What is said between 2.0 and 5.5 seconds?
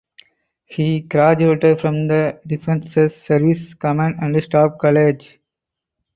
the Defence Services Command and Staff College.